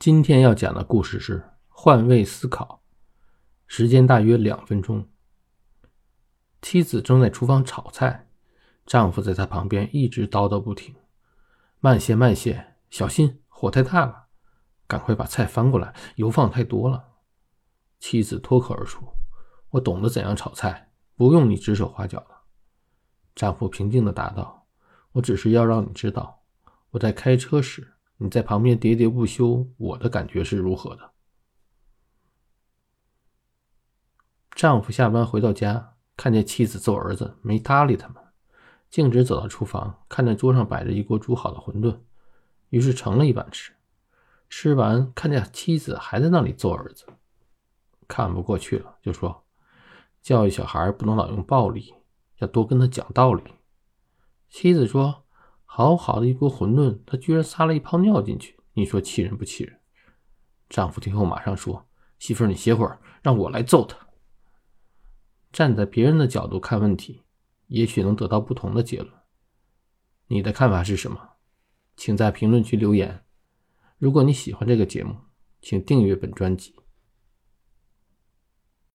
[0.00, 2.80] 今天要讲的故事是换位思考，
[3.66, 5.06] 时间大约两分钟。
[6.62, 8.26] 妻子正在厨房炒菜，
[8.86, 10.94] 丈夫在她旁边一直叨叨不停
[11.80, 14.28] ：“慢些，慢些，小心火太大了，
[14.86, 17.08] 赶快把菜翻过来，油放太多了。”
[18.00, 19.06] 妻子脱口而出
[19.72, 22.34] ：“我懂得怎样炒菜，不用你指手画脚的。”
[23.36, 24.66] 丈夫平静地答道
[25.12, 26.42] ：“我只是要让你知道，
[26.92, 31.12] 我在开车时。”你在旁边喋喋不休，我的感觉是如何的？
[34.50, 38.22] 丈夫下班回到家，看见妻子揍儿子，没搭理他们，
[38.90, 41.98] 径直走到厨房，看见桌上摆着一锅煮好的馄饨，
[42.68, 43.72] 于是盛了一碗吃。
[44.50, 47.06] 吃完，看见妻子还在那里揍儿子，
[48.06, 49.44] 看不过去了，就说
[50.20, 51.94] ：“教育小孩不能老用暴力，
[52.40, 53.42] 要多跟他讲道理。”
[54.50, 55.24] 妻子说。
[55.72, 59.78] 好好的一锅馄饨，他居然撒了一泡尿进去，你说气人不气人？
[60.68, 61.86] 丈夫听后马上说
[62.18, 63.96] ：“媳妇儿，你歇会儿，让我来揍他。”
[65.52, 67.22] 站在别人的角度看问题，
[67.68, 69.12] 也许能得到不同的结论。
[70.26, 71.34] 你的看法是什么？
[71.96, 73.24] 请在评论区留言。
[73.96, 75.16] 如果你喜欢这个节目，
[75.62, 76.74] 请订阅本专辑。